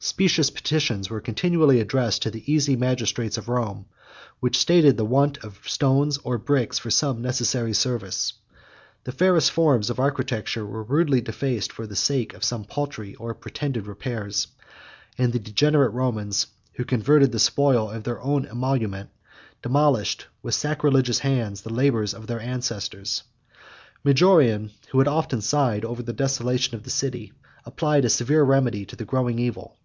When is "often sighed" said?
25.08-25.82